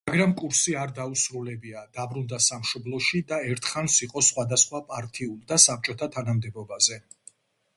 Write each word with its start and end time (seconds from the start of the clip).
მაგრამ 0.09 0.31
კურსი 0.37 0.71
არ 0.83 0.93
დაუსრულებია, 0.99 1.83
დაბრუნდა 1.97 2.39
სამშობლოში 2.45 3.21
და 3.33 3.39
ერთხანს 3.51 3.99
იყო 4.07 4.25
სხვადასხვა 4.29 4.83
პარტიულ 4.95 5.37
და 5.53 5.63
საბჭოთა 5.67 6.09
თანამდებობაზე. 6.17 6.99